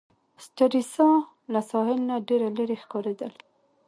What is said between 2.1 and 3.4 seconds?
ډېره لیري ښکاریدل.